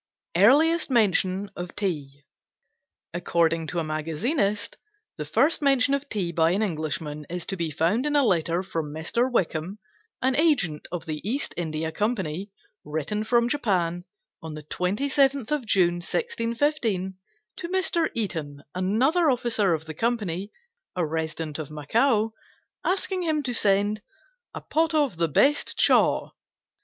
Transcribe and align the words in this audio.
EARLIEST 0.35 0.89
MENTION 0.89 1.51
OF 1.55 1.75
TEA 1.75 2.23
According 3.13 3.67
to 3.67 3.77
a 3.77 3.83
magazinist, 3.83 4.77
the 5.17 5.25
first 5.25 5.61
mention 5.61 5.93
of 5.93 6.09
tea 6.09 6.31
by 6.31 6.49
an 6.53 6.63
Englishman 6.63 7.27
is 7.29 7.45
to 7.45 7.55
be 7.55 7.69
found 7.69 8.07
in 8.07 8.15
a 8.15 8.25
letter 8.25 8.63
from 8.63 8.91
Mr. 8.91 9.31
Wickham, 9.31 9.77
an 10.19 10.35
agent 10.35 10.87
of 10.91 11.05
the 11.05 11.21
East 11.23 11.53
India 11.55 11.91
Company, 11.91 12.49
written 12.83 13.23
from 13.23 13.47
Japan, 13.47 14.03
on 14.41 14.55
the 14.55 14.63
27th 14.63 15.51
of 15.51 15.67
June, 15.67 15.97
1615, 15.97 17.13
to 17.57 17.67
Mr. 17.69 18.09
Eaton, 18.15 18.63
another 18.73 19.29
officer 19.29 19.75
of 19.75 19.85
the 19.85 19.93
company, 19.93 20.51
a 20.95 21.05
resident 21.05 21.59
of 21.59 21.69
Macao, 21.69 22.33
asking 22.83 23.21
him 23.21 23.43
to 23.43 23.53
send 23.53 24.01
"a 24.55 24.61
pot 24.61 24.95
of 24.95 25.17
the 25.17 25.27
best 25.27 25.77
chaw." 25.77 26.31